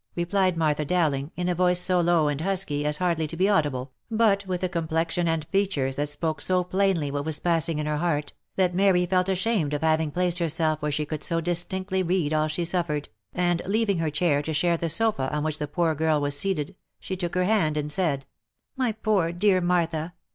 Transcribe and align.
replied 0.15 0.57
Martha 0.57 0.83
Dowling, 0.83 1.29
in 1.35 1.47
a 1.47 1.53
voice 1.53 1.79
so 1.79 1.99
low 2.01 2.27
and 2.27 2.41
husky, 2.41 2.87
as 2.87 2.97
hardly 2.97 3.27
to 3.27 3.37
be 3.37 3.47
audible, 3.47 3.91
but 4.09 4.43
with 4.47 4.63
a 4.63 4.67
complexion 4.67 5.27
and 5.27 5.45
features 5.49 5.95
that 5.95 6.09
spoke 6.09 6.41
so 6.41 6.63
plainly 6.63 7.11
what 7.11 7.23
was 7.23 7.39
passing 7.39 7.77
in 7.77 7.85
her 7.85 7.97
heart, 7.97 8.33
that 8.55 8.73
Mary 8.73 9.05
felt 9.05 9.29
ashamed 9.29 9.75
of 9.75 9.81
having 9.83 10.09
placed 10.09 10.39
herself 10.39 10.81
where 10.81 10.91
she 10.91 11.05
could 11.05 11.23
so 11.23 11.39
distinctly 11.39 12.01
read 12.01 12.33
all 12.33 12.47
she 12.47 12.65
suffered, 12.65 13.09
and 13.33 13.61
leaving 13.67 13.99
her 13.99 14.09
chair 14.09 14.41
to 14.41 14.55
share 14.55 14.75
the 14.75 14.89
sofa 14.89 15.29
on 15.31 15.43
which 15.43 15.59
the 15.59 15.67
poor 15.67 15.93
girl 15.93 16.19
was 16.19 16.35
seated, 16.35 16.75
she 16.99 17.15
took 17.15 17.35
her 17.35 17.45
hand 17.45 17.77
and 17.77 17.91
said," 17.91 18.25
My 18.75 18.93
poor 18.93 19.31
dear 19.31 19.61
Martha 19.61 20.15